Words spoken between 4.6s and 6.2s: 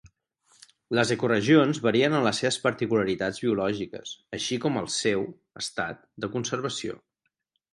com al seu estat